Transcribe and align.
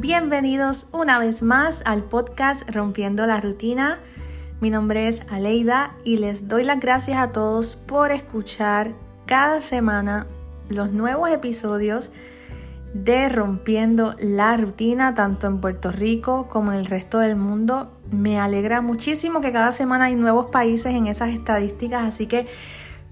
Bienvenidos 0.00 0.86
una 0.92 1.18
vez 1.18 1.42
más 1.42 1.82
al 1.84 2.04
podcast 2.04 2.66
Rompiendo 2.70 3.26
la 3.26 3.38
Rutina. 3.38 4.00
Mi 4.62 4.70
nombre 4.70 5.08
es 5.08 5.20
Aleida 5.28 5.94
y 6.04 6.16
les 6.16 6.48
doy 6.48 6.64
las 6.64 6.80
gracias 6.80 7.18
a 7.18 7.32
todos 7.32 7.76
por 7.76 8.10
escuchar 8.10 8.92
cada 9.26 9.60
semana 9.60 10.26
los 10.70 10.90
nuevos 10.90 11.28
episodios 11.30 12.12
de 12.94 13.28
Rompiendo 13.28 14.14
la 14.18 14.56
Rutina, 14.56 15.12
tanto 15.12 15.46
en 15.46 15.60
Puerto 15.60 15.92
Rico 15.92 16.48
como 16.48 16.72
en 16.72 16.78
el 16.78 16.86
resto 16.86 17.18
del 17.18 17.36
mundo. 17.36 17.92
Me 18.10 18.40
alegra 18.40 18.80
muchísimo 18.80 19.42
que 19.42 19.52
cada 19.52 19.70
semana 19.70 20.06
hay 20.06 20.14
nuevos 20.14 20.46
países 20.46 20.94
en 20.94 21.08
esas 21.08 21.28
estadísticas, 21.28 22.04
así 22.04 22.26
que 22.26 22.46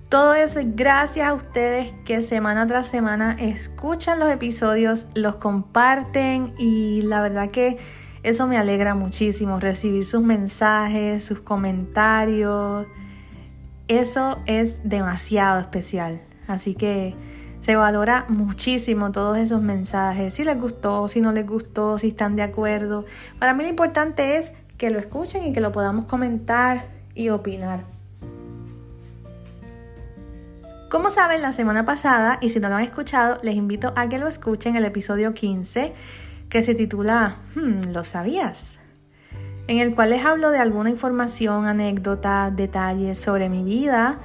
todo 0.08 0.34
eso 0.34 0.58
es 0.58 0.74
gracias 0.74 1.28
a 1.28 1.34
ustedes 1.34 1.94
que 2.04 2.22
semana 2.22 2.66
tras 2.66 2.86
semana 2.86 3.36
escuchan 3.38 4.18
los 4.18 4.30
episodios, 4.30 5.08
los 5.14 5.36
comparten 5.36 6.54
y 6.58 7.02
la 7.02 7.20
verdad 7.20 7.50
que 7.50 7.76
eso 8.22 8.46
me 8.46 8.56
alegra 8.56 8.94
muchísimo, 8.94 9.60
recibir 9.60 10.04
sus 10.04 10.22
mensajes, 10.22 11.24
sus 11.24 11.40
comentarios. 11.40 12.86
Eso 13.86 14.38
es 14.46 14.88
demasiado 14.88 15.60
especial. 15.60 16.20
Así 16.46 16.74
que 16.74 17.14
se 17.60 17.76
valora 17.76 18.24
muchísimo 18.28 19.12
todos 19.12 19.36
esos 19.36 19.60
mensajes, 19.60 20.32
si 20.32 20.44
les 20.44 20.58
gustó, 20.58 21.06
si 21.08 21.20
no 21.20 21.32
les 21.32 21.46
gustó, 21.46 21.98
si 21.98 22.08
están 22.08 22.34
de 22.34 22.42
acuerdo. 22.42 23.04
Para 23.38 23.52
mí 23.52 23.62
lo 23.62 23.68
importante 23.68 24.38
es 24.38 24.54
que 24.78 24.88
lo 24.88 24.98
escuchen 24.98 25.44
y 25.44 25.52
que 25.52 25.60
lo 25.60 25.70
podamos 25.70 26.06
comentar 26.06 26.88
y 27.14 27.28
opinar. 27.28 27.97
Como 30.88 31.10
saben, 31.10 31.42
la 31.42 31.52
semana 31.52 31.84
pasada, 31.84 32.38
y 32.40 32.48
si 32.48 32.60
no 32.60 32.70
lo 32.70 32.76
han 32.76 32.82
escuchado, 32.82 33.38
les 33.42 33.56
invito 33.56 33.90
a 33.94 34.08
que 34.08 34.18
lo 34.18 34.26
escuchen 34.26 34.74
el 34.74 34.86
episodio 34.86 35.34
15, 35.34 35.92
que 36.48 36.62
se 36.62 36.74
titula 36.74 37.36
hmm, 37.54 37.92
¿Lo 37.92 38.04
sabías? 38.04 38.78
En 39.66 39.80
el 39.80 39.94
cual 39.94 40.08
les 40.08 40.24
hablo 40.24 40.50
de 40.50 40.60
alguna 40.60 40.88
información, 40.88 41.66
anécdota, 41.66 42.50
detalles 42.50 43.20
sobre 43.20 43.50
mi 43.50 43.62
vida, 43.62 44.18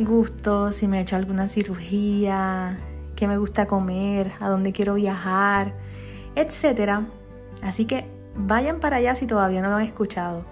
gustos, 0.00 0.74
si 0.74 0.88
me 0.88 0.98
he 0.98 1.02
hecho 1.02 1.14
alguna 1.14 1.46
cirugía, 1.46 2.76
qué 3.14 3.28
me 3.28 3.36
gusta 3.36 3.68
comer, 3.68 4.32
a 4.40 4.48
dónde 4.48 4.72
quiero 4.72 4.94
viajar, 4.94 5.72
etc. 6.34 7.02
Así 7.62 7.84
que 7.84 8.08
vayan 8.34 8.80
para 8.80 8.96
allá 8.96 9.14
si 9.14 9.28
todavía 9.28 9.62
no 9.62 9.68
lo 9.70 9.76
han 9.76 9.84
escuchado. 9.84 10.44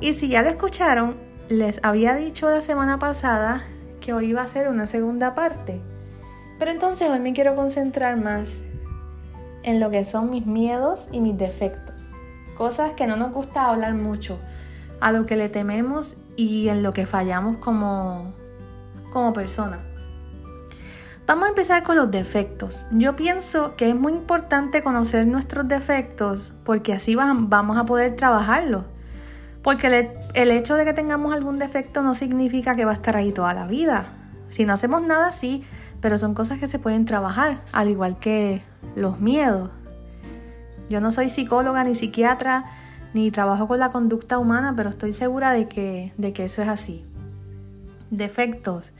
Y 0.00 0.14
si 0.14 0.26
ya 0.26 0.42
lo 0.42 0.48
escucharon, 0.48 1.16
les 1.48 1.78
había 1.84 2.16
dicho 2.16 2.50
la 2.50 2.60
semana 2.60 2.98
pasada 2.98 3.62
que 4.00 4.12
hoy 4.12 4.26
iba 4.30 4.42
a 4.42 4.46
ser 4.46 4.68
una 4.68 4.86
segunda 4.86 5.34
parte. 5.34 5.80
Pero 6.58 6.70
entonces 6.70 7.08
hoy 7.08 7.20
me 7.20 7.32
quiero 7.32 7.54
concentrar 7.54 8.16
más 8.16 8.62
en 9.62 9.80
lo 9.80 9.90
que 9.90 10.04
son 10.04 10.30
mis 10.30 10.46
miedos 10.46 11.08
y 11.12 11.20
mis 11.20 11.36
defectos. 11.36 12.10
Cosas 12.56 12.92
que 12.94 13.06
no 13.06 13.16
nos 13.16 13.32
gusta 13.32 13.66
hablar 13.66 13.94
mucho, 13.94 14.38
a 15.00 15.12
lo 15.12 15.26
que 15.26 15.36
le 15.36 15.48
tememos 15.48 16.18
y 16.36 16.68
en 16.68 16.82
lo 16.82 16.92
que 16.92 17.06
fallamos 17.06 17.58
como, 17.58 18.34
como 19.10 19.32
persona. 19.32 19.80
Vamos 21.26 21.46
a 21.46 21.48
empezar 21.50 21.82
con 21.84 21.96
los 21.96 22.10
defectos. 22.10 22.88
Yo 22.90 23.14
pienso 23.14 23.76
que 23.76 23.90
es 23.90 23.94
muy 23.94 24.12
importante 24.12 24.82
conocer 24.82 25.26
nuestros 25.26 25.68
defectos 25.68 26.54
porque 26.64 26.92
así 26.92 27.14
vamos 27.14 27.78
a 27.78 27.84
poder 27.84 28.16
trabajarlos. 28.16 28.84
Porque 29.62 30.12
el, 30.34 30.50
hecho 30.50 30.74
de 30.74 30.84
que 30.84 30.92
tengamos 30.92 31.34
algún 31.34 31.58
defecto 31.58 32.02
no 32.02 32.14
significa 32.14 32.74
que 32.74 32.84
va 32.84 32.92
a 32.92 32.94
estar 32.94 33.16
ahí 33.16 33.32
toda 33.32 33.52
la 33.52 33.66
vida. 33.66 34.04
Si 34.48 34.64
no 34.64 34.72
hacemos 34.72 35.02
nada, 35.02 35.32
sí, 35.32 35.64
pero 36.00 36.16
son 36.16 36.34
cosas 36.34 36.58
que 36.58 36.66
se 36.66 36.78
pueden 36.78 37.04
trabajar, 37.04 37.62
al 37.72 37.88
igual 37.88 38.18
que 38.18 38.62
los 38.96 39.20
miedos. 39.20 39.70
Yo 40.88 41.00
no 41.00 41.12
soy 41.12 41.28
psicóloga 41.28 41.84
ni 41.84 41.94
psiquiatra, 41.94 42.64
ni 43.12 43.30
trabajo 43.30 43.68
con 43.68 43.78
la 43.78 43.90
conducta 43.90 44.38
humana, 44.38 44.72
pero 44.76 44.90
estoy 44.90 45.12
segura 45.12 45.52
de 45.52 45.68
que, 45.68 46.12
de 46.16 46.32
que 46.32 46.46
eso 46.46 46.62
es 46.62 46.68
así. 46.68 47.04
Defectos. 48.10 48.92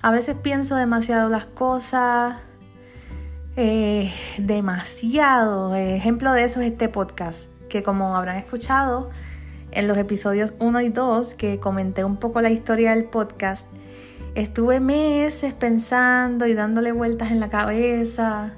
A 0.00 0.10
veces 0.10 0.36
pienso 0.40 0.76
demasiado 0.76 1.28
las 1.28 1.44
cosas, 1.44 2.36
eh, 3.56 4.12
demasiado. 4.38 5.74
Ejemplo 5.74 6.32
de 6.32 6.44
eso 6.44 6.60
es 6.60 6.70
este 6.70 6.88
podcast, 6.88 7.50
que 7.68 7.82
como 7.82 8.16
habrán 8.16 8.36
escuchado, 8.36 9.10
en 9.72 9.88
los 9.88 9.98
episodios 9.98 10.54
1 10.58 10.80
y 10.80 10.88
2 10.88 11.34
que 11.34 11.60
comenté 11.60 12.04
un 12.04 12.16
poco 12.16 12.40
la 12.40 12.50
historia 12.50 12.94
del 12.94 13.04
podcast, 13.04 13.68
estuve 14.34 14.80
meses 14.80 15.54
pensando 15.54 16.46
y 16.46 16.54
dándole 16.54 16.92
vueltas 16.92 17.30
en 17.30 17.40
la 17.40 17.48
cabeza. 17.48 18.54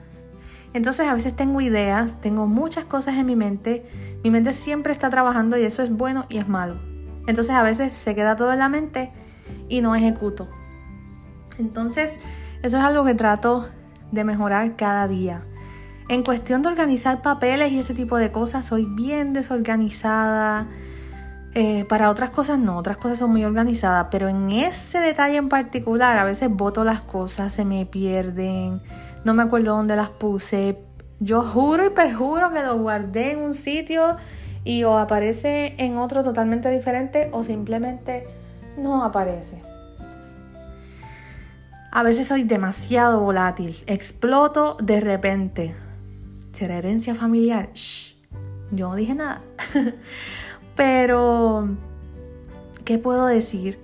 Entonces 0.73 1.09
a 1.09 1.15
veces 1.15 1.35
tengo 1.35 1.61
ideas, 1.61 2.21
tengo 2.21 2.47
muchas 2.47 2.85
cosas 2.85 3.17
en 3.17 3.27
mi 3.27 3.37
mente, 3.37 3.85
mi 4.23 4.31
mente 4.31 4.53
siempre 4.53 4.93
está 4.93 5.11
trabajando 5.11 5.57
y 5.57 5.63
eso 5.63 5.83
es 5.83 5.91
bueno 5.91 6.27
y 6.29 6.39
es 6.39 6.49
malo. 6.49 6.81
Entonces 7.27 7.55
a 7.55 7.63
veces 7.63 7.93
se 7.93 8.15
queda 8.15 8.37
todo 8.37 8.53
en 8.53 8.61
la 8.61 8.69
mente 8.69 9.11
y 9.69 9.81
no 9.81 9.95
ejecuto. 9.97 10.49
Entonces 11.59 12.21
eso 12.63 12.77
es 12.77 12.83
algo 12.83 13.05
que 13.05 13.15
trato 13.15 13.69
de 14.13 14.25
mejorar 14.25 14.77
cada 14.77 15.09
día. 15.09 15.43
En 16.09 16.25
cuestión 16.25 16.63
de 16.63 16.69
organizar 16.69 17.23
papeles 17.23 17.73
y 17.73 17.79
ese 17.79 17.95
tipo 17.95 18.17
de 18.17 18.33
cosas, 18.33 18.67
soy 18.67 18.85
bien 18.85 19.33
desorganizada 19.33 20.67
eh, 21.55 21.85
para 21.87 22.11
otras 22.11 22.31
cosas 22.31 22.61
no, 22.61 22.77
otras 22.77 22.97
cosas 22.97 23.19
son 23.19 23.31
muy 23.31 23.45
organizadas, 23.45 24.07
pero 24.11 24.29
en 24.29 24.51
ese 24.51 25.01
detalle 25.01 25.37
en 25.37 25.49
particular 25.49 26.17
a 26.17 26.25
veces 26.25 26.49
boto 26.49 26.85
las 26.85 27.01
cosas, 27.01 27.53
se 27.53 27.65
me 27.65 27.87
pierden, 27.87 28.81
no 29.25 29.35
me 29.35 29.43
acuerdo 29.43 29.77
dónde 29.77 29.97
las 29.97 30.11
puse. 30.11 30.79
Yo 31.19 31.43
juro 31.43 31.85
y 31.85 31.91
perjuro 31.91 32.53
que 32.53 32.63
lo 32.63 32.79
guardé 32.79 33.33
en 33.33 33.41
un 33.41 33.55
sitio 33.55 34.17
y 34.65 34.85
o 34.85 34.97
aparece 34.97 35.75
en 35.79 35.97
otro 35.99 36.23
totalmente 36.23 36.71
diferente 36.71 37.31
o 37.33 37.43
simplemente 37.43 38.25
no 38.79 39.03
aparece. 39.03 39.63
A 41.93 42.05
veces 42.05 42.29
soy 42.29 42.45
demasiado 42.45 43.19
volátil, 43.21 43.75
exploto 43.89 44.77
de 44.81 45.01
repente. 45.01 45.75
¿Será 46.53 46.77
herencia 46.77 47.17
familiar? 47.17 47.71
Shh, 47.75 48.15
yo 48.71 48.91
no 48.91 48.95
dije 48.95 49.15
nada. 49.17 49.43
Pero, 50.81 51.69
¿qué 52.87 52.97
puedo 52.97 53.27
decir? 53.27 53.79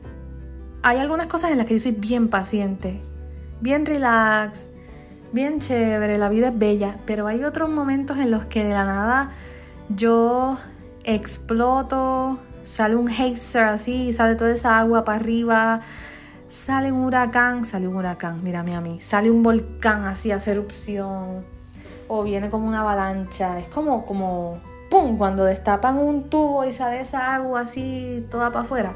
Hay 0.82 0.96
algunas 0.96 1.26
cosas 1.26 1.50
en 1.50 1.58
las 1.58 1.66
que 1.66 1.74
yo 1.74 1.78
soy 1.78 1.92
bien 1.92 2.28
paciente, 2.28 3.02
bien 3.60 3.84
relax, 3.84 4.70
bien 5.30 5.60
chévere, 5.60 6.16
la 6.16 6.30
vida 6.30 6.48
es 6.48 6.58
bella, 6.58 6.96
pero 7.04 7.26
hay 7.26 7.44
otros 7.44 7.68
momentos 7.68 8.16
en 8.16 8.30
los 8.30 8.46
que 8.46 8.64
de 8.64 8.70
la 8.70 8.86
nada 8.86 9.30
yo 9.94 10.56
exploto, 11.04 12.38
sale 12.64 12.96
un 12.96 13.08
geyser 13.08 13.64
así, 13.64 14.10
sale 14.14 14.34
toda 14.34 14.52
esa 14.52 14.78
agua 14.78 15.04
para 15.04 15.18
arriba, 15.18 15.80
sale 16.48 16.92
un 16.92 17.04
huracán, 17.04 17.66
sale 17.66 17.88
un 17.88 17.96
huracán, 17.96 18.42
mírame 18.42 18.74
a 18.74 18.80
mí, 18.80 19.02
sale 19.02 19.30
un 19.30 19.42
volcán 19.42 20.06
así 20.06 20.32
a 20.32 20.38
erupción, 20.38 21.44
o 22.08 22.22
viene 22.22 22.48
como 22.48 22.66
una 22.66 22.80
avalancha, 22.80 23.58
es 23.58 23.68
como, 23.68 24.06
como 24.06 24.62
¡pum! 24.90 25.18
Cuando 25.18 25.44
destapan 25.44 25.98
un 25.98 26.28
tubo 26.30 26.64
y 26.64 26.72
sale 26.72 27.00
esa 27.00 27.34
agua 27.34 27.60
así 27.60 28.26
toda 28.30 28.50
para 28.50 28.64
afuera. 28.64 28.94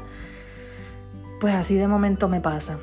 Pues 1.39 1.55
así 1.55 1.75
de 1.75 1.87
momento 1.87 2.27
me 2.27 2.41
pasa. 2.41 2.77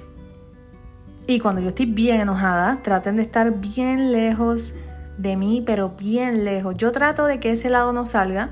Y 1.26 1.41
cuando 1.41 1.60
yo 1.60 1.69
estoy 1.69 1.86
bien 1.86 2.20
enojada, 2.20 2.80
traten 2.82 3.16
de 3.16 3.22
estar 3.22 3.50
bien 3.52 4.12
lejos 4.12 4.74
de 5.19 5.36
mí, 5.36 5.62
pero 5.64 5.91
bien 5.91 6.44
lejos. 6.44 6.74
Yo 6.76 6.91
trato 6.91 7.26
de 7.26 7.38
que 7.38 7.52
ese 7.52 7.69
lado 7.69 7.92
no 7.92 8.06
salga, 8.06 8.50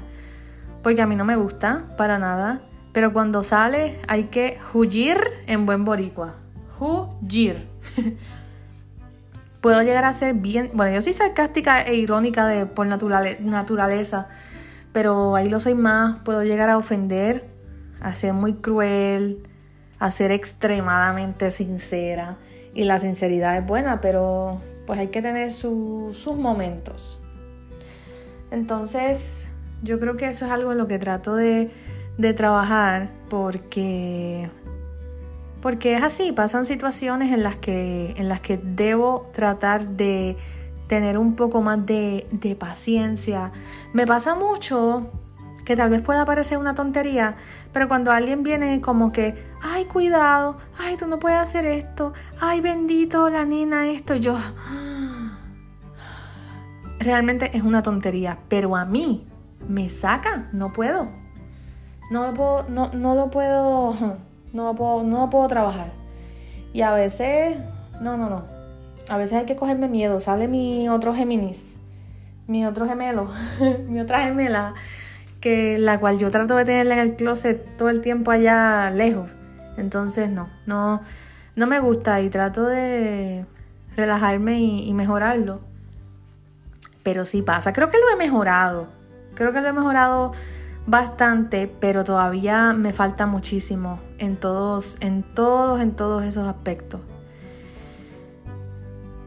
porque 0.83 1.01
a 1.01 1.07
mí 1.07 1.17
no 1.17 1.25
me 1.25 1.37
gusta 1.37 1.87
para 1.97 2.19
nada. 2.19 2.61
Pero 2.93 3.13
cuando 3.13 3.43
sale 3.43 3.99
hay 4.09 4.25
que 4.25 4.59
huir 4.75 5.19
en 5.47 5.67
buen 5.67 5.85
boricua. 5.85 6.35
Huir. 6.79 7.67
Puedo 9.67 9.83
llegar 9.83 10.05
a 10.05 10.13
ser 10.13 10.35
bien... 10.35 10.71
Bueno, 10.75 10.95
yo 10.95 11.03
soy 11.03 11.13
sarcástica 11.13 11.83
e 11.83 11.97
irónica 11.97 12.47
de, 12.47 12.67
por 12.67 12.87
naturaleza 12.87 14.29
pero 14.93 15.35
ahí 15.35 15.49
lo 15.49 15.59
soy 15.59 15.75
más, 15.75 16.21
puedo 16.21 16.45
llegar 16.45 16.71
a 16.71 16.79
ofender, 16.79 17.49
a 18.01 18.13
ser 18.13 18.33
muy 18.33 18.55
cruel, 18.55 19.43
a 19.99 20.13
ser 20.13 20.31
extremadamente 20.31 21.51
sincera. 21.51 22.37
Y 22.75 22.85
la 22.85 23.01
sinceridad 23.01 23.59
es 23.59 23.67
buena, 23.67 24.01
pero 24.01 24.61
pues 24.87 25.01
hay 25.01 25.09
que 25.09 25.21
tener 25.21 25.51
sus 25.51 26.29
momentos. 26.37 27.19
Entonces, 28.53 29.49
yo 29.83 29.99
creo 29.99 30.17
que 30.17 30.29
eso 30.29 30.45
es 30.45 30.53
algo 30.53 30.71
en 30.71 30.79
lo 30.79 30.87
que 30.87 31.01
trato 31.01 31.35
de, 31.35 31.73
de 32.19 32.35
trabajar 32.35 33.11
porque 33.29 34.49
porque 35.61 35.95
es 35.95 36.03
así, 36.03 36.33
pasan 36.33 36.67
situaciones 36.67 37.33
en 37.33 37.43
las 37.43 37.57
que, 37.57 38.15
en 38.17 38.29
las 38.29 38.41
que 38.41 38.59
debo 38.59 39.31
tratar 39.33 39.87
de 39.89 40.37
tener 40.87 41.19
un 41.19 41.35
poco 41.35 41.63
más 41.63 41.85
de, 41.85 42.57
paciencia. 42.59 43.53
Me 43.93 44.07
pasa 44.07 44.35
mucho 44.35 45.11
que 45.65 45.77
tal 45.77 45.91
vez 45.91 46.01
pueda 46.01 46.25
parecer 46.25 46.59
una 46.59 46.75
tontería, 46.75 47.35
pero 47.73 47.89
cuando 47.89 48.13
alguien 48.13 48.43
viene 48.43 48.81
como 48.81 49.11
que, 49.11 49.35
ay, 49.63 49.87
cuidado, 49.87 50.59
ay, 50.79 50.97
tú 50.97 51.09
no 51.09 51.19
puedes 51.19 51.39
hacer 51.39 51.65
esto, 51.65 52.13
ay, 52.41 52.61
bendito 52.61 53.29
la 53.31 53.45
nena, 53.45 53.89
esto, 53.89 54.15
yo 54.15 54.39
realmente 57.01 57.57
es 57.57 57.63
una 57.63 57.83
tontería, 57.83 58.39
pero 58.49 58.77
a 58.77 58.85
mí 58.85 59.27
me 59.69 59.89
saca, 59.89 60.49
no 60.53 60.73
puedo. 60.73 61.09
No 62.09 62.25
lo 62.25 62.35
puedo, 62.35 62.67
no, 62.69 62.91
no 62.95 63.17
lo 63.17 63.31
puedo, 63.31 64.19
no 64.53 64.75
puedo, 64.75 65.03
no 65.03 65.31
puedo 65.31 65.49
trabajar. 65.49 65.93
Y 66.73 66.83
a 66.83 66.93
veces, 66.93 67.57
no, 68.01 68.17
no, 68.17 68.29
no. 68.29 68.45
A 69.09 69.17
veces 69.17 69.39
hay 69.39 69.47
que 69.47 69.57
cogerme 69.57 69.89
miedo. 69.89 70.21
Sale 70.21 70.49
mi 70.49 70.89
otro 70.89 71.15
Géminis, 71.15 71.81
mi 72.47 72.65
otro 72.67 72.87
gemelo, 72.87 73.29
mi 73.89 74.01
otra 74.01 74.23
gemela, 74.23 74.75
que 75.41 75.79
la 75.79 75.99
cual 75.99 76.19
yo 76.19 76.31
trato 76.31 76.57
de 76.57 76.65
tenerla 76.65 76.95
en 76.95 77.01
el 77.01 77.17
closet 77.17 77.77
todo 77.77 77.89
el 77.89 78.01
tiempo 78.01 78.31
allá 78.31 78.91
lejos. 78.91 79.35
Entonces 79.77 80.31
no, 80.31 80.49
no, 80.67 81.03
no 81.55 81.67
me 81.67 81.81
gusta 81.81 82.21
y 82.21 82.31
trato 82.31 82.65
de 82.65 83.45
relajarme 83.97 84.59
y, 84.59 84.89
y 84.89 84.95
mejorarlo. 84.95 85.61
Pero 87.03 87.25
sí 87.25 87.43
pasa. 87.43 87.73
Creo 87.73 87.89
que 87.89 87.99
lo 87.99 88.11
he 88.13 88.17
mejorado. 88.17 88.89
Creo 89.35 89.53
que 89.53 89.61
lo 89.61 89.69
he 89.69 89.73
mejorado 89.73 90.33
bastante, 90.87 91.67
pero 91.81 92.05
todavía 92.05 92.73
me 92.73 92.93
falta 92.93 93.27
muchísimo 93.27 94.01
en 94.19 94.37
todos, 94.37 94.99
en 95.01 95.23
todos, 95.23 95.81
en 95.81 95.93
todos 95.93 96.25
esos 96.25 96.47
aspectos. 96.47 97.01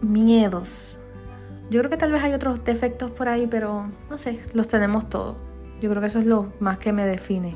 Miedos. 0.02 0.98
Yo 1.70 1.82
creo 1.82 1.92
que 1.92 1.98
tal 1.98 2.12
vez 2.12 2.24
hay 2.24 2.34
otros 2.34 2.64
defectos 2.64 3.12
por 3.12 3.28
ahí, 3.28 3.46
pero 3.46 3.92
no 4.10 4.18
sé, 4.18 4.40
los 4.54 4.68
tenemos 4.68 5.10
todos. 5.10 5.38
Yo 5.82 5.90
creo 5.90 6.02
que 6.02 6.08
eso 6.08 6.20
es 6.20 6.26
lo 6.26 6.52
más 6.60 6.80
que 6.80 6.94
me 6.94 7.06
define. 7.06 7.56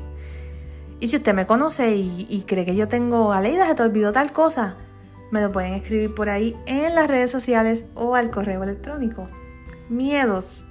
Y 1.00 1.08
si 1.08 1.16
usted 1.16 1.34
me 1.34 1.46
conoce 1.46 1.96
y, 1.96 2.44
cree 2.46 2.64
que 2.64 2.76
yo 2.76 2.88
tengo, 2.88 3.32
Aleida, 3.32 3.66
se 3.66 3.74
te 3.74 3.82
olvidó 3.82 4.12
tal 4.12 4.32
cosa, 4.32 4.76
me 5.30 5.40
lo 5.42 5.50
pueden 5.50 5.74
escribir 5.74 6.14
por 6.14 6.30
ahí 6.30 6.56
en 6.66 6.94
las 6.94 7.08
redes 7.08 7.30
sociales 7.30 7.86
o 7.94 8.14
al 8.14 8.30
correo 8.30 8.62
electrónico. 8.62 9.26
Miedos. 9.88 10.64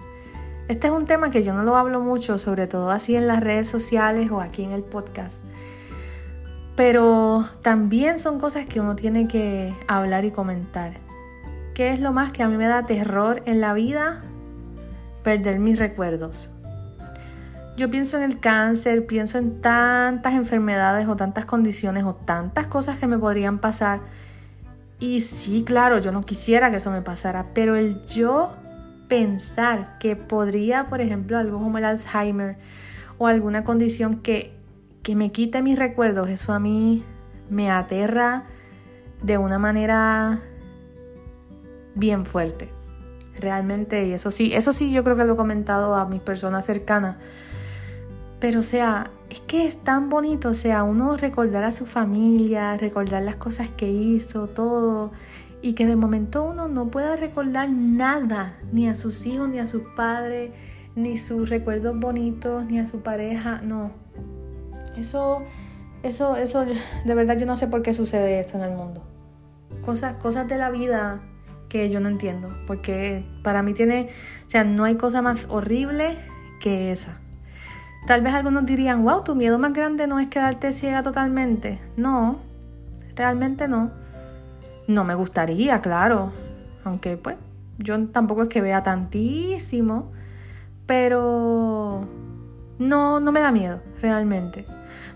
Este 0.69 0.87
es 0.87 0.93
un 0.93 1.05
tema 1.05 1.29
que 1.29 1.43
yo 1.43 1.53
no 1.53 1.63
lo 1.63 1.75
hablo 1.75 1.99
mucho, 1.99 2.37
sobre 2.37 2.67
todo 2.67 2.89
así 2.89 3.17
en 3.17 3.27
las 3.27 3.43
redes 3.43 3.67
sociales 3.67 4.31
o 4.31 4.39
aquí 4.39 4.63
en 4.63 4.71
el 4.71 4.81
podcast. 4.81 5.43
Pero 6.77 7.45
también 7.61 8.17
son 8.17 8.39
cosas 8.39 8.65
que 8.65 8.79
uno 8.79 8.95
tiene 8.95 9.27
que 9.27 9.73
hablar 9.87 10.23
y 10.23 10.31
comentar. 10.31 10.93
¿Qué 11.73 11.91
es 11.91 11.99
lo 11.99 12.13
más 12.13 12.31
que 12.31 12.43
a 12.43 12.47
mí 12.47 12.55
me 12.55 12.67
da 12.67 12.85
terror 12.85 13.43
en 13.45 13.59
la 13.59 13.73
vida? 13.73 14.23
Perder 15.21 15.59
mis 15.59 15.77
recuerdos. 15.79 16.49
Yo 17.75 17.89
pienso 17.89 18.17
en 18.17 18.23
el 18.23 18.39
cáncer, 18.39 19.05
pienso 19.05 19.39
en 19.39 19.59
tantas 19.59 20.33
enfermedades 20.33 21.07
o 21.07 21.15
tantas 21.15 21.45
condiciones 21.45 22.05
o 22.05 22.15
tantas 22.15 22.67
cosas 22.67 22.99
que 22.99 23.07
me 23.07 23.17
podrían 23.17 23.59
pasar. 23.59 23.99
Y 24.99 25.21
sí, 25.21 25.63
claro, 25.63 25.99
yo 25.99 26.11
no 26.11 26.21
quisiera 26.21 26.71
que 26.71 26.77
eso 26.77 26.89
me 26.89 27.01
pasara, 27.01 27.47
pero 27.53 27.75
el 27.75 28.01
yo 28.05 28.53
pensar 29.13 29.99
que 29.99 30.15
podría, 30.15 30.89
por 30.89 30.99
ejemplo, 30.99 31.37
algo 31.37 31.59
como 31.59 31.77
el 31.77 31.85
Alzheimer 31.85 32.57
o 33.19 33.27
alguna 33.27 33.63
condición 33.63 34.15
que, 34.21 34.57
que 35.03 35.15
me 35.15 35.31
quite 35.31 35.61
mis 35.61 35.77
recuerdos, 35.77 36.31
eso 36.31 36.51
a 36.51 36.59
mí 36.59 37.03
me 37.47 37.69
aterra 37.69 38.45
de 39.21 39.37
una 39.37 39.59
manera 39.59 40.39
bien 41.93 42.25
fuerte. 42.25 42.71
Realmente, 43.39 44.07
y 44.07 44.13
eso 44.13 44.31
sí, 44.31 44.51
eso 44.55 44.73
sí 44.73 44.91
yo 44.91 45.03
creo 45.03 45.15
que 45.15 45.25
lo 45.25 45.33
he 45.33 45.37
comentado 45.37 45.93
a 45.93 46.07
mis 46.07 46.19
personas 46.19 46.65
cercanas. 46.65 47.17
Pero 48.39 48.61
o 48.61 48.63
sea, 48.63 49.11
es 49.29 49.41
que 49.41 49.67
es 49.67 49.77
tan 49.77 50.09
bonito, 50.09 50.49
o 50.49 50.55
sea, 50.55 50.81
uno 50.81 51.17
recordar 51.17 51.63
a 51.65 51.71
su 51.71 51.85
familia, 51.85 52.77
recordar 52.77 53.21
las 53.21 53.35
cosas 53.35 53.69
que 53.69 53.91
hizo, 53.91 54.47
todo 54.47 55.11
y 55.63 55.73
que 55.73 55.85
de 55.85 55.95
momento 55.95 56.43
uno 56.43 56.67
no 56.67 56.87
pueda 56.87 57.15
recordar 57.15 57.69
nada, 57.69 58.53
ni 58.73 58.89
a 58.89 58.97
sus 58.97 59.25
hijos, 59.25 59.47
ni 59.47 59.59
a 59.59 59.67
sus 59.67 59.83
padres, 59.95 60.51
ni 60.93 61.17
sus 61.17 61.49
recuerdos 61.49 61.97
bonitos, 61.97 62.65
ni 62.65 62.79
a 62.79 62.85
su 62.85 62.99
pareja, 62.99 63.61
no. 63.63 63.91
Eso, 64.97 65.41
eso, 66.03 66.35
eso, 66.35 66.65
de 66.65 67.15
verdad 67.15 67.37
yo 67.37 67.45
no 67.45 67.55
sé 67.55 67.67
por 67.67 67.81
qué 67.81 67.93
sucede 67.93 68.41
esto 68.41 68.57
en 68.57 68.63
el 68.63 68.75
mundo. 68.75 69.05
Cosas, 69.85 70.15
cosas 70.15 70.49
de 70.49 70.57
la 70.57 70.69
vida 70.69 71.21
que 71.69 71.89
yo 71.89 72.01
no 72.01 72.09
entiendo, 72.09 72.53
porque 72.67 73.25
para 73.41 73.63
mí 73.63 73.73
tiene, 73.73 74.07
o 74.45 74.49
sea, 74.49 74.65
no 74.65 74.83
hay 74.83 74.95
cosa 74.95 75.21
más 75.21 75.47
horrible 75.49 76.17
que 76.59 76.91
esa. 76.91 77.19
Tal 78.05 78.21
vez 78.21 78.33
algunos 78.33 78.65
dirían, 78.65 79.01
wow, 79.05 79.23
tu 79.23 79.33
miedo 79.33 79.57
más 79.59 79.71
grande 79.71 80.07
no 80.07 80.19
es 80.19 80.27
quedarte 80.27 80.73
ciega 80.73 81.03
totalmente. 81.03 81.79
No, 81.95 82.39
realmente 83.15 83.69
no. 83.69 84.02
No 84.87 85.03
me 85.03 85.15
gustaría, 85.15 85.81
claro. 85.81 86.31
Aunque 86.83 87.17
pues 87.17 87.37
yo 87.77 88.07
tampoco 88.07 88.43
es 88.43 88.49
que 88.49 88.61
vea 88.61 88.83
tantísimo. 88.83 90.11
Pero 90.85 92.07
no, 92.79 93.19
no 93.19 93.31
me 93.31 93.39
da 93.39 93.51
miedo, 93.51 93.81
realmente. 94.01 94.65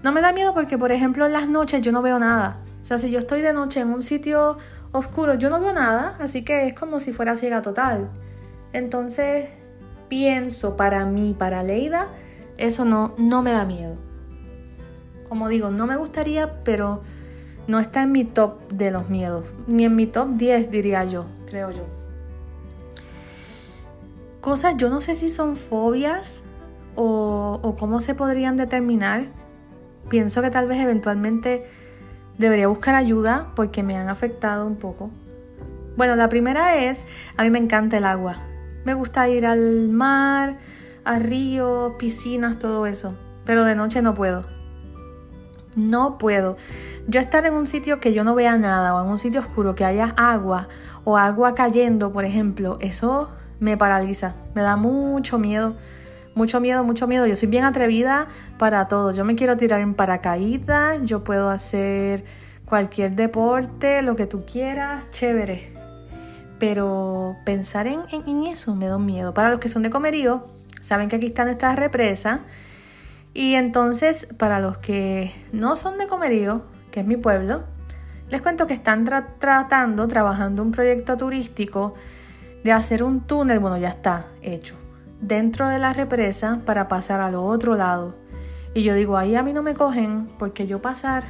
No 0.04 0.12
me 0.12 0.22
da 0.22 0.32
miedo 0.32 0.54
porque, 0.54 0.78
por 0.78 0.92
ejemplo, 0.92 1.26
en 1.26 1.34
las 1.34 1.50
noches 1.50 1.82
yo 1.82 1.92
no 1.92 2.02
veo 2.02 2.20
nada. 2.20 2.60
O 2.82 2.86
sea, 2.86 2.98
si 2.98 3.12
yo 3.12 3.20
estoy 3.20 3.42
de 3.42 3.52
noche 3.52 3.82
en 3.82 3.90
un 3.90 4.02
sitio 4.02 4.58
oscuro, 4.92 5.34
yo 5.34 5.50
no 5.50 5.60
veo 5.60 5.74
nada. 5.74 6.16
Así 6.20 6.44
que 6.44 6.68
es 6.68 6.74
como 6.74 7.00
si 7.00 7.12
fuera 7.12 7.36
ciega 7.36 7.62
total. 7.62 8.10
Entonces, 8.72 9.50
pienso 10.08 10.78
para 10.78 11.06
mí, 11.06 11.36
para 11.38 11.64
Leida, 11.64 12.08
eso 12.58 12.86
no, 12.86 13.14
no 13.18 13.42
me 13.42 13.52
da 13.52 13.66
miedo. 13.66 13.96
Como 15.28 15.50
digo, 15.50 15.72
no 15.72 15.88
me 15.88 15.98
gustaría, 15.98 16.64
pero 16.64 17.02
no 17.68 17.80
está 17.80 18.04
en 18.04 18.12
mi 18.14 18.24
top 18.24 18.68
de 18.70 18.92
los 18.92 19.10
miedos, 19.10 19.46
ni 19.68 19.84
en 19.84 19.96
mi 19.96 20.08
top 20.08 20.30
10 20.36 20.72
diría 20.72 21.04
yo, 21.04 21.26
creo 21.48 21.72
yo. 21.72 21.86
Cosas, 24.42 24.76
yo 24.78 24.90
no 24.90 25.02
sé 25.02 25.16
si 25.16 25.28
son 25.28 25.58
fobias 25.58 26.44
o, 26.96 27.76
cómo 27.78 28.00
se 28.00 28.16
podrían 28.16 28.56
determinar. 28.56 29.28
Pienso 30.10 30.42
que 30.42 30.50
tal 30.50 30.68
vez 30.68 30.80
eventualmente 30.80 31.66
debería 32.38 32.68
buscar 32.68 32.96
ayuda 32.96 33.52
porque 33.56 33.84
me 33.84 33.98
han 33.98 34.08
afectado 34.08 34.66
un 34.66 34.78
poco. 34.78 35.10
Bueno, 35.98 36.16
la 36.16 36.30
primera 36.30 36.78
es, 36.78 37.06
a 37.36 37.44
mí 37.44 37.50
me 37.50 37.60
encanta 37.60 37.98
el 37.98 38.06
agua. 38.06 38.38
Me 38.86 38.94
gusta 38.94 39.28
ir 39.28 39.46
al 39.46 39.90
mar, 39.90 40.56
a 41.04 41.20
ríos, 41.20 41.94
piscinas, 42.00 42.58
todo 42.58 42.86
eso. 42.86 43.16
Pero 43.44 43.66
de 43.66 43.76
noche 43.76 44.02
no 44.02 44.14
puedo. 44.14 44.46
No 45.78 46.18
puedo. 46.18 46.58
Yo 47.08 47.22
estar 47.22 47.46
en 47.46 47.54
un 47.54 47.68
sitio 47.68 48.02
que 48.02 48.12
yo 48.12 48.26
no 48.26 48.36
vea 48.36 48.58
nada 48.58 48.94
o 48.96 49.02
en 49.02 49.10
un 49.10 49.20
sitio 49.20 49.40
oscuro 49.40 49.76
que 49.76 49.86
haya 49.86 50.14
agua 50.18 50.68
o 51.06 51.18
agua 51.18 51.54
cayendo, 51.54 52.12
por 52.12 52.26
ejemplo, 52.26 52.78
eso 52.82 53.30
me 53.60 53.78
paraliza, 53.78 54.36
me 54.56 54.64
da 54.64 54.76
mucho 54.76 55.40
miedo. 55.40 55.76
Mucho 56.36 56.60
miedo, 56.60 56.84
mucho 56.84 57.08
miedo. 57.08 57.26
Yo 57.26 57.36
soy 57.36 57.50
bien 57.50 57.64
atrevida 57.64 58.28
para 58.60 58.88
todo. 58.88 59.12
Yo 59.12 59.26
me 59.26 59.36
quiero 59.36 59.58
tirar 59.58 59.82
en 59.82 59.96
paracaídas, 59.96 61.02
yo 61.04 61.24
puedo 61.24 61.50
hacer 61.50 62.26
cualquier 62.66 63.16
deporte, 63.16 64.02
lo 64.02 64.16
que 64.16 64.28
tú 64.28 64.46
quieras, 64.46 65.10
chévere. 65.10 65.74
Pero 66.60 67.38
pensar 67.46 67.88
en, 67.88 68.02
eso 68.46 68.76
me 68.76 68.88
da 68.88 68.98
miedo. 68.98 69.34
Para 69.34 69.50
los 69.50 69.60
que 69.60 69.70
son 69.70 69.84
de 69.84 69.90
comerío, 69.90 70.44
saben 70.82 71.08
que 71.08 71.16
aquí 71.16 71.28
están 71.28 71.50
estas 71.50 71.76
represas. 71.76 72.42
Y 73.38 73.54
entonces, 73.54 74.30
para 74.38 74.60
los 74.60 74.80
que 74.80 75.32
no 75.52 75.76
son 75.76 76.00
de 76.00 76.08
comerío, 76.08 76.64
que 76.90 77.02
es 77.02 77.06
mi 77.06 77.18
pueblo, 77.18 77.62
les 78.32 78.42
cuento 78.42 78.66
que 78.66 78.74
están 78.74 79.06
tratando, 79.38 80.08
trabajando 80.08 80.64
un 80.64 80.72
proyecto 80.72 81.18
turístico 81.18 81.94
de 82.64 82.72
hacer 82.72 83.04
un 83.04 83.22
túnel, 83.22 83.60
bueno, 83.60 83.78
ya 83.78 83.90
está 83.90 84.26
hecho, 84.42 84.74
dentro 85.22 85.70
de 85.70 85.78
la 85.78 85.94
represa 85.94 86.62
para 86.66 86.88
pasar 86.88 87.20
al 87.20 87.36
otro 87.36 87.76
lado. 87.76 88.16
Y 88.74 88.82
yo 88.82 88.96
digo, 88.96 89.18
ahí 89.18 89.36
a 89.36 89.44
mí 89.44 89.54
no 89.54 89.62
me 89.62 89.76
cogen 89.76 90.28
porque 90.40 90.66
yo 90.66 90.82
pasar 90.82 91.26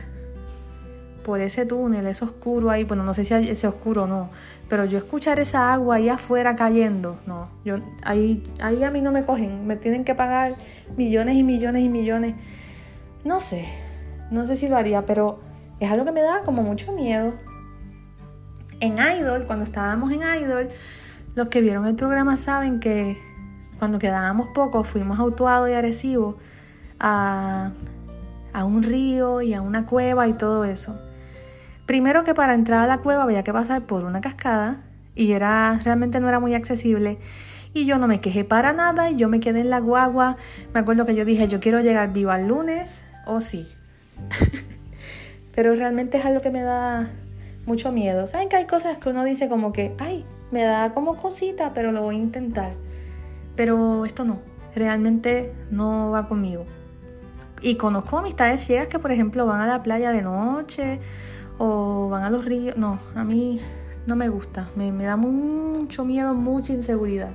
por 1.27 1.41
ese 1.41 1.65
túnel, 1.65 2.07
es 2.07 2.21
oscuro 2.21 2.71
ahí, 2.71 2.85
bueno, 2.85 3.03
no 3.03 3.13
sé 3.13 3.25
si 3.25 3.33
es 3.33 3.65
oscuro 3.65 4.03
o 4.03 4.07
no, 4.07 4.29
pero 4.69 4.85
yo 4.85 4.97
escuchar 4.97 5.41
esa 5.41 5.73
agua 5.73 5.97
ahí 5.97 6.07
afuera 6.07 6.55
cayendo, 6.55 7.19
no, 7.25 7.49
yo 7.65 7.79
ahí, 8.03 8.49
ahí 8.61 8.81
a 8.85 8.91
mí 8.91 9.01
no 9.01 9.11
me 9.11 9.25
cogen, 9.25 9.67
me 9.67 9.75
tienen 9.75 10.05
que 10.05 10.15
pagar 10.15 10.55
millones 10.95 11.35
y 11.35 11.43
millones 11.43 11.83
y 11.83 11.89
millones. 11.89 12.35
No 13.25 13.41
sé, 13.41 13.65
no 14.31 14.47
sé 14.47 14.55
si 14.55 14.69
lo 14.69 14.77
haría, 14.77 15.05
pero 15.05 15.39
es 15.81 15.91
algo 15.91 16.05
que 16.05 16.13
me 16.13 16.21
da 16.21 16.43
como 16.45 16.63
mucho 16.63 16.93
miedo. 16.93 17.33
En 18.79 18.95
Idol, 18.97 19.47
cuando 19.47 19.65
estábamos 19.65 20.13
en 20.13 20.21
Idol, 20.21 20.69
los 21.35 21.49
que 21.49 21.59
vieron 21.59 21.85
el 21.87 21.95
programa 21.95 22.37
saben 22.37 22.79
que 22.79 23.17
cuando 23.79 23.99
quedábamos 23.99 24.47
pocos 24.55 24.87
fuimos 24.87 25.19
a 25.19 25.69
y 25.69 25.73
Arecibo 25.73 26.37
a, 27.01 27.73
a 28.53 28.63
un 28.63 28.81
río 28.81 29.41
y 29.41 29.53
a 29.53 29.61
una 29.61 29.85
cueva 29.85 30.25
y 30.29 30.33
todo 30.33 30.63
eso. 30.63 30.97
Primero 31.87 32.25
que 32.25 32.33
para 32.33 32.53
entrar 32.53 32.81
a 32.81 32.87
la 32.87 32.97
cueva 32.97 33.23
había 33.23 33.43
que 33.43 33.53
pasar 33.53 33.81
por 33.83 34.03
una 34.03 34.19
cascada 34.19 34.75
y 35.15 35.31
era 35.31 35.79
realmente 35.85 36.19
no 36.19 36.27
era 36.27 36.41
muy 36.41 36.53
accesible 36.53 37.17
y 37.73 37.85
yo 37.85 37.97
no 37.97 38.07
me 38.07 38.19
quejé 38.19 38.43
para 38.43 38.73
nada 38.73 39.09
y 39.09 39.15
yo 39.15 39.29
me 39.29 39.39
quedé 39.39 39.61
en 39.61 39.69
la 39.69 39.79
guagua. 39.79 40.35
Me 40.73 40.81
acuerdo 40.81 41.05
que 41.05 41.15
yo 41.15 41.23
dije, 41.23 41.47
yo 41.47 41.61
quiero 41.61 41.79
llegar 41.79 42.11
viva 42.11 42.37
el 42.37 42.49
lunes 42.49 43.05
o 43.25 43.39
sí. 43.39 43.69
pero 45.55 45.75
realmente 45.75 46.17
es 46.17 46.25
algo 46.25 46.41
que 46.41 46.51
me 46.51 46.61
da 46.61 47.07
mucho 47.65 47.93
miedo. 47.93 48.27
¿Saben 48.27 48.49
que 48.49 48.57
hay 48.57 48.65
cosas 48.65 48.97
que 48.97 49.07
uno 49.07 49.23
dice 49.23 49.47
como 49.47 49.71
que, 49.71 49.95
ay, 49.97 50.25
me 50.51 50.63
da 50.63 50.93
como 50.93 51.15
cosita, 51.15 51.71
pero 51.73 51.93
lo 51.93 52.01
voy 52.01 52.15
a 52.15 52.19
intentar? 52.19 52.73
Pero 53.55 54.03
esto 54.03 54.25
no, 54.25 54.39
realmente 54.75 55.53
no 55.71 56.11
va 56.11 56.27
conmigo. 56.27 56.65
Y 57.61 57.75
conozco 57.75 58.17
amistades 58.17 58.59
ciegas 58.59 58.89
que, 58.89 58.99
por 58.99 59.13
ejemplo, 59.13 59.45
van 59.45 59.61
a 59.61 59.67
la 59.67 59.83
playa 59.83 60.11
de 60.11 60.21
noche 60.21 60.99
o 61.57 62.09
van 62.09 62.23
a 62.23 62.29
los 62.29 62.45
ríos. 62.45 62.77
No, 62.77 62.99
a 63.15 63.23
mí 63.23 63.59
no 64.05 64.15
me 64.15 64.29
gusta. 64.29 64.69
Me, 64.75 64.91
da 64.91 65.15
mucho 65.15 66.05
miedo, 66.05 66.33
mucha 66.33 66.73
inseguridad. 66.73 67.31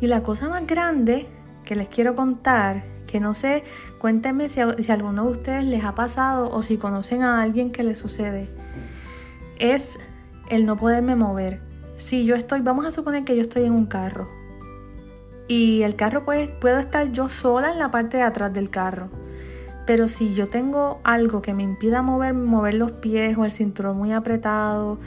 Y 0.00 0.06
la 0.06 0.22
cosa 0.22 0.48
más 0.48 0.66
grande 0.66 1.26
que 1.64 1.76
les 1.76 1.88
quiero 1.88 2.14
contar, 2.14 2.84
que 3.06 3.20
no 3.20 3.34
sé, 3.34 3.62
cuéntenme 3.98 4.48
si, 4.48 4.60
si 4.78 4.90
a 4.90 4.94
alguno 4.94 5.24
de 5.24 5.30
ustedes 5.30 5.64
les 5.64 5.84
ha 5.84 5.94
pasado 5.94 6.50
o 6.50 6.62
si 6.62 6.76
conocen 6.76 7.22
a 7.22 7.40
alguien 7.40 7.70
que 7.70 7.84
le 7.84 7.94
sucede, 7.94 8.48
es 9.58 10.00
el 10.48 10.66
no 10.66 10.76
poderme 10.76 11.14
mover. 11.14 11.60
Si 11.98 12.24
yo 12.24 12.34
estoy, 12.34 12.60
vamos 12.60 12.84
a 12.84 12.90
suponer 12.90 13.24
que 13.24 13.36
yo 13.36 13.42
estoy 13.42 13.64
en 13.64 13.72
un 13.72 13.86
carro 13.86 14.42
y 15.48 15.82
el 15.82 15.96
carro 15.96 16.24
puede, 16.24 16.48
puedo 16.48 16.78
estar 16.78 17.12
yo 17.12 17.28
sola 17.28 17.72
en 17.72 17.78
la 17.78 17.90
parte 17.90 18.16
de 18.16 18.22
atrás 18.22 18.52
del 18.52 18.70
carro. 18.70 19.10
Pero 19.86 20.08
si 20.08 20.34
yo 20.34 20.48
tengo 20.48 21.00
algo 21.04 21.42
que 21.42 21.54
me 21.54 21.62
impida 21.62 22.02
mover, 22.02 22.34
mover 22.34 22.74
los 22.74 22.92
pies 22.92 23.36
o 23.36 23.44
el 23.44 23.50
cinturón 23.50 23.96
muy 23.96 24.12
apretado 24.12 24.98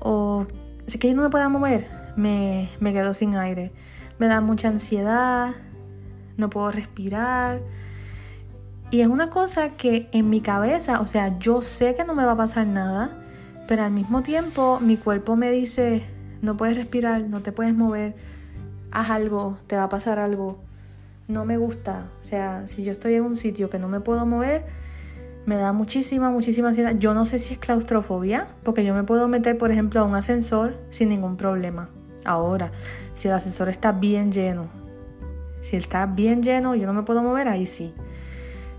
o 0.00 0.46
si 0.86 0.98
que 0.98 1.08
yo 1.08 1.16
no 1.16 1.22
me 1.22 1.30
pueda 1.30 1.48
mover, 1.48 1.88
me, 2.16 2.68
me 2.80 2.92
quedo 2.92 3.14
sin 3.14 3.36
aire 3.36 3.72
me 4.18 4.26
da 4.26 4.40
mucha 4.40 4.68
ansiedad, 4.68 5.54
no 6.36 6.50
puedo 6.50 6.70
respirar. 6.70 7.60
Y 8.90 9.00
es 9.00 9.06
una 9.06 9.30
cosa 9.30 9.70
que 9.70 10.08
en 10.12 10.30
mi 10.30 10.40
cabeza, 10.40 11.00
o 11.00 11.06
sea, 11.06 11.38
yo 11.38 11.62
sé 11.62 11.94
que 11.94 12.04
no 12.04 12.14
me 12.14 12.24
va 12.24 12.32
a 12.32 12.36
pasar 12.36 12.66
nada, 12.66 13.10
pero 13.66 13.84
al 13.84 13.92
mismo 13.92 14.22
tiempo 14.22 14.80
mi 14.80 14.96
cuerpo 14.96 15.36
me 15.36 15.50
dice, 15.50 16.02
no 16.42 16.56
puedes 16.56 16.76
respirar, 16.76 17.22
no 17.22 17.42
te 17.42 17.52
puedes 17.52 17.74
mover, 17.74 18.16
haz 18.90 19.10
algo, 19.10 19.58
te 19.66 19.76
va 19.76 19.84
a 19.84 19.88
pasar 19.88 20.18
algo. 20.18 20.58
No 21.28 21.44
me 21.44 21.58
gusta, 21.58 22.06
o 22.18 22.22
sea, 22.22 22.66
si 22.66 22.84
yo 22.84 22.92
estoy 22.92 23.14
en 23.14 23.22
un 23.22 23.36
sitio 23.36 23.68
que 23.68 23.78
no 23.78 23.86
me 23.88 24.00
puedo 24.00 24.24
mover, 24.24 24.64
me 25.44 25.56
da 25.56 25.72
muchísima, 25.72 26.30
muchísima 26.30 26.68
ansiedad. 26.68 26.94
Yo 26.96 27.12
no 27.14 27.26
sé 27.26 27.38
si 27.38 27.54
es 27.54 27.60
claustrofobia, 27.60 28.48
porque 28.62 28.84
yo 28.84 28.94
me 28.94 29.04
puedo 29.04 29.28
meter, 29.28 29.56
por 29.58 29.70
ejemplo, 29.70 30.00
a 30.00 30.04
un 30.04 30.14
ascensor 30.14 30.76
sin 30.90 31.10
ningún 31.10 31.36
problema. 31.36 31.88
Ahora, 32.24 32.72
si 33.14 33.28
el 33.28 33.34
ascensor 33.34 33.68
está 33.68 33.92
bien 33.92 34.32
lleno, 34.32 34.68
si 35.60 35.76
está 35.76 36.06
bien 36.06 36.42
lleno, 36.42 36.74
yo 36.74 36.86
no 36.86 36.92
me 36.92 37.02
puedo 37.02 37.22
mover, 37.22 37.48
ahí 37.48 37.66
sí. 37.66 37.92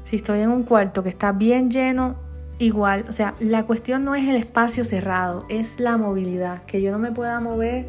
Si 0.03 0.15
estoy 0.15 0.39
en 0.39 0.49
un 0.49 0.63
cuarto 0.63 1.03
que 1.03 1.09
está 1.09 1.31
bien 1.31 1.69
lleno, 1.69 2.15
igual. 2.57 3.05
O 3.09 3.13
sea, 3.13 3.35
la 3.39 3.63
cuestión 3.63 4.03
no 4.03 4.15
es 4.15 4.27
el 4.27 4.35
espacio 4.35 4.83
cerrado, 4.83 5.45
es 5.49 5.79
la 5.79 5.97
movilidad. 5.97 6.63
Que 6.63 6.81
yo 6.81 6.91
no 6.91 6.99
me 6.99 7.11
pueda 7.11 7.39
mover. 7.39 7.87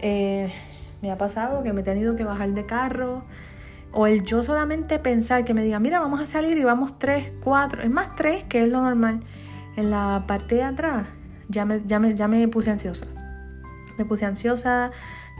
Eh, 0.00 0.50
me 1.00 1.10
ha 1.10 1.16
pasado 1.16 1.62
que 1.62 1.72
me 1.72 1.80
he 1.80 1.84
tenido 1.84 2.16
que 2.16 2.24
bajar 2.24 2.50
de 2.52 2.66
carro. 2.66 3.24
O 3.92 4.06
el 4.06 4.22
yo 4.22 4.42
solamente 4.42 4.98
pensar 4.98 5.44
que 5.44 5.54
me 5.54 5.62
diga, 5.62 5.78
mira, 5.78 6.00
vamos 6.00 6.20
a 6.20 6.26
salir 6.26 6.56
y 6.56 6.64
vamos 6.64 6.98
tres, 6.98 7.30
cuatro, 7.42 7.82
es 7.82 7.90
más 7.90 8.16
tres, 8.16 8.44
que 8.44 8.62
es 8.62 8.68
lo 8.68 8.80
normal. 8.80 9.20
En 9.76 9.90
la 9.90 10.24
parte 10.26 10.54
de 10.56 10.62
atrás 10.64 11.06
ya 11.48 11.64
me, 11.64 11.82
ya 11.86 11.98
me, 11.98 12.14
ya 12.14 12.28
me 12.28 12.48
puse 12.48 12.70
ansiosa 12.70 13.06
me 13.98 14.04
puse 14.04 14.24
ansiosa, 14.24 14.90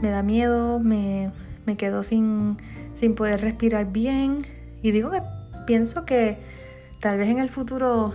me 0.00 0.10
da 0.10 0.22
miedo, 0.22 0.78
me, 0.78 1.30
me 1.66 1.76
quedo 1.76 2.02
sin, 2.02 2.56
sin 2.92 3.14
poder 3.14 3.40
respirar 3.40 3.92
bien. 3.92 4.38
Y 4.82 4.90
digo 4.92 5.10
que 5.10 5.22
pienso 5.66 6.04
que 6.04 6.38
tal 7.00 7.18
vez 7.18 7.28
en 7.28 7.40
el 7.40 7.48
futuro 7.48 8.14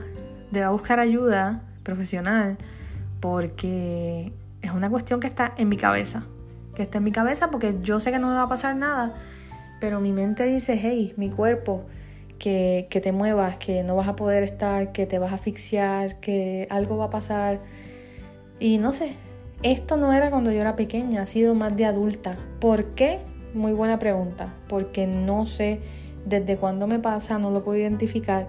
deba 0.51 0.69
buscar 0.69 0.99
ayuda 0.99 1.61
profesional 1.83 2.57
porque 3.19 4.31
es 4.61 4.71
una 4.71 4.89
cuestión 4.89 5.19
que 5.19 5.27
está 5.27 5.53
en 5.57 5.69
mi 5.69 5.77
cabeza. 5.77 6.23
Que 6.75 6.83
está 6.83 6.99
en 6.99 7.03
mi 7.03 7.11
cabeza 7.11 7.49
porque 7.49 7.77
yo 7.81 7.99
sé 7.99 8.11
que 8.11 8.19
no 8.19 8.27
me 8.27 8.35
va 8.35 8.43
a 8.43 8.49
pasar 8.49 8.75
nada, 8.75 9.13
pero 9.79 9.99
mi 9.99 10.11
mente 10.11 10.43
dice, 10.45 10.79
hey, 10.81 11.13
mi 11.17 11.29
cuerpo, 11.29 11.83
que, 12.39 12.87
que 12.89 13.01
te 13.01 13.11
muevas, 13.11 13.57
que 13.57 13.83
no 13.83 13.95
vas 13.95 14.07
a 14.07 14.15
poder 14.15 14.43
estar, 14.43 14.91
que 14.91 15.05
te 15.05 15.19
vas 15.19 15.31
a 15.31 15.35
asfixiar, 15.35 16.19
que 16.19 16.67
algo 16.69 16.97
va 16.97 17.05
a 17.05 17.09
pasar. 17.09 17.59
Y 18.59 18.77
no 18.77 18.91
sé, 18.91 19.15
esto 19.63 19.97
no 19.97 20.13
era 20.13 20.29
cuando 20.29 20.51
yo 20.51 20.61
era 20.61 20.75
pequeña, 20.75 21.23
ha 21.23 21.25
sido 21.25 21.55
más 21.55 21.75
de 21.75 21.85
adulta. 21.85 22.37
¿Por 22.59 22.85
qué? 22.91 23.19
Muy 23.53 23.73
buena 23.73 23.97
pregunta. 23.99 24.53
Porque 24.67 25.07
no 25.07 25.45
sé 25.45 25.79
desde 26.25 26.57
cuándo 26.57 26.87
me 26.87 26.99
pasa, 26.99 27.39
no 27.39 27.51
lo 27.51 27.63
puedo 27.63 27.79
identificar 27.79 28.47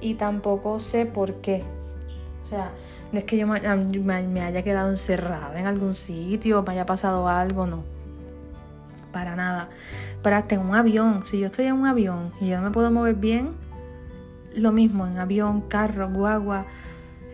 y 0.00 0.14
tampoco 0.14 0.80
sé 0.80 1.06
por 1.06 1.40
qué. 1.40 1.62
O 2.42 2.46
sea, 2.46 2.72
no 3.12 3.18
es 3.18 3.24
que 3.24 3.36
yo 3.36 3.46
me, 3.46 4.40
haya 4.40 4.62
quedado 4.62 4.90
encerrada 4.90 5.58
en 5.58 5.66
algún 5.66 5.94
sitio, 5.94 6.62
me 6.62 6.72
haya 6.72 6.86
pasado 6.86 7.28
algo, 7.28 7.66
no. 7.66 7.82
Para 9.18 9.34
nada. 9.34 9.68
Pero 10.22 10.36
hasta 10.36 10.54
en 10.54 10.60
un 10.60 10.76
avión, 10.76 11.26
si 11.26 11.40
yo 11.40 11.46
estoy 11.46 11.64
en 11.64 11.74
un 11.74 11.86
avión 11.86 12.32
y 12.40 12.50
yo 12.50 12.58
no 12.58 12.62
me 12.62 12.70
puedo 12.70 12.88
mover 12.92 13.16
bien, 13.16 13.56
lo 14.54 14.70
mismo 14.70 15.08
en 15.08 15.18
avión, 15.18 15.62
carro, 15.62 16.08
guagua, 16.08 16.66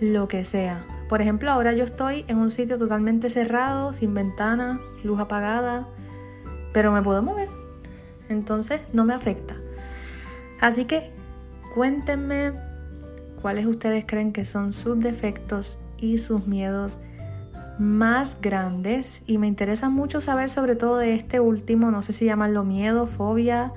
lo 0.00 0.26
que 0.26 0.44
sea. 0.44 0.80
Por 1.10 1.20
ejemplo, 1.20 1.50
ahora 1.50 1.74
yo 1.74 1.84
estoy 1.84 2.24
en 2.26 2.38
un 2.38 2.50
sitio 2.50 2.78
totalmente 2.78 3.28
cerrado, 3.28 3.92
sin 3.92 4.14
ventana, 4.14 4.80
luz 5.04 5.20
apagada, 5.20 5.86
pero 6.72 6.90
me 6.90 7.02
puedo 7.02 7.22
mover. 7.22 7.50
Entonces 8.30 8.80
no 8.94 9.04
me 9.04 9.12
afecta. 9.12 9.54
Así 10.62 10.86
que 10.86 11.10
cuéntenme 11.74 12.52
cuáles 13.42 13.66
ustedes 13.66 14.06
creen 14.08 14.32
que 14.32 14.46
son 14.46 14.72
sus 14.72 14.98
defectos 15.00 15.80
y 15.98 16.16
sus 16.16 16.46
miedos 16.46 17.00
más 17.78 18.40
grandes. 18.40 19.22
Y 19.26 19.38
me 19.38 19.46
interesa 19.46 19.88
mucho 19.88 20.20
saber 20.20 20.50
sobre 20.50 20.76
todo 20.76 20.98
de 20.98 21.14
este 21.14 21.40
último, 21.40 21.90
no 21.90 22.02
sé 22.02 22.12
si 22.12 22.24
llamarlo 22.24 22.64
miedo, 22.64 23.06
fobia. 23.06 23.72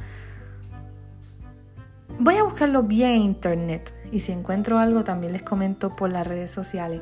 Voy 2.19 2.35
a 2.35 2.43
buscarlo 2.43 2.83
bien 2.83 3.11
en 3.11 3.21
internet 3.21 3.93
y 4.11 4.21
si 4.21 4.31
encuentro 4.31 4.79
algo 4.79 5.03
también 5.03 5.33
les 5.33 5.43
comento 5.43 5.95
por 5.95 6.11
las 6.11 6.25
redes 6.25 6.51
sociales. 6.51 7.01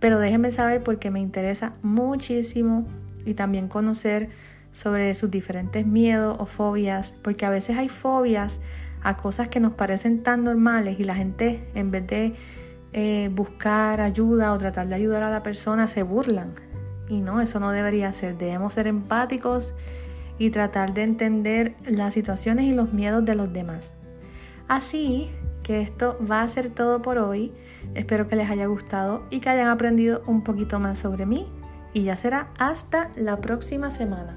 Pero 0.00 0.18
déjenme 0.18 0.50
saber 0.50 0.82
porque 0.82 1.10
me 1.10 1.20
interesa 1.20 1.74
muchísimo 1.82 2.86
y 3.24 3.34
también 3.34 3.68
conocer 3.68 4.28
sobre 4.70 5.14
sus 5.14 5.30
diferentes 5.30 5.86
miedos 5.86 6.36
o 6.38 6.46
fobias, 6.46 7.14
porque 7.22 7.46
a 7.46 7.50
veces 7.50 7.76
hay 7.76 7.88
fobias 7.88 8.60
a 9.02 9.16
cosas 9.16 9.48
que 9.48 9.60
nos 9.60 9.72
parecen 9.72 10.22
tan 10.22 10.44
normales 10.44 11.00
y 11.00 11.04
la 11.04 11.14
gente 11.14 11.66
en 11.74 11.90
vez 11.90 12.06
de 12.06 12.34
eh, 12.92 13.30
buscar 13.32 14.00
ayuda 14.00 14.52
o 14.52 14.58
tratar 14.58 14.88
de 14.88 14.94
ayudar 14.94 15.22
a 15.22 15.30
la 15.30 15.42
persona 15.42 15.88
se 15.88 16.02
burlan. 16.02 16.54
Y 17.08 17.22
no, 17.22 17.40
eso 17.40 17.60
no 17.60 17.72
debería 17.72 18.12
ser. 18.12 18.38
Debemos 18.38 18.74
ser 18.74 18.86
empáticos 18.86 19.72
y 20.38 20.50
tratar 20.50 20.94
de 20.94 21.02
entender 21.02 21.74
las 21.84 22.14
situaciones 22.14 22.66
y 22.66 22.72
los 22.72 22.92
miedos 22.92 23.24
de 23.24 23.34
los 23.34 23.52
demás. 23.52 23.92
Así 24.68 25.30
esto 25.78 26.18
va 26.28 26.42
a 26.42 26.48
ser 26.48 26.70
todo 26.70 27.02
por 27.02 27.18
hoy. 27.18 27.52
Espero 27.94 28.26
que 28.26 28.36
les 28.36 28.50
haya 28.50 28.66
gustado 28.66 29.24
y 29.30 29.40
que 29.40 29.48
hayan 29.48 29.68
aprendido 29.68 30.22
un 30.26 30.42
poquito 30.42 30.80
más 30.80 30.98
sobre 30.98 31.26
mí. 31.26 31.46
Y 31.92 32.02
ya 32.02 32.16
será 32.16 32.48
hasta 32.58 33.10
la 33.16 33.40
próxima 33.40 33.90
semana. 33.90 34.36